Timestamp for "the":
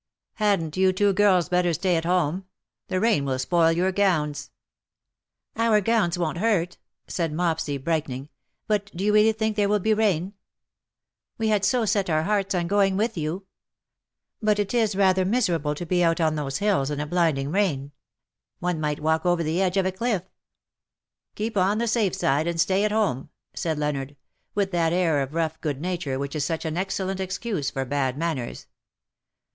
2.87-2.99, 8.07-8.07, 19.43-19.61, 21.77-21.87